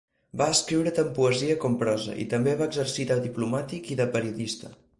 Va 0.41 0.45
escriure 0.53 0.93
tant 0.99 1.11
poesia 1.17 1.57
com 1.65 1.75
prosa 1.83 2.15
i 2.23 2.25
també 2.33 2.55
va 2.63 2.69
exercir 2.73 3.05
de 3.13 3.19
diplomàtic 3.27 3.93
i 3.97 3.99
de 4.01 4.09
periodista. 4.17 4.73